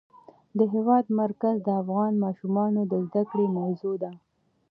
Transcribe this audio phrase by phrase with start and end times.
[0.57, 4.11] د هېواد مرکز د افغان ماشومانو د زده کړې موضوع ده.